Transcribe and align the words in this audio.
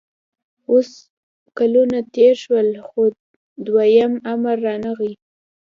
اوس 0.71 0.89
کلونه 1.57 1.97
تېر 2.15 2.33
شول 2.43 2.69
خو 2.87 3.01
دویم 3.65 4.13
امر 4.33 4.57
رانغی 4.65 5.13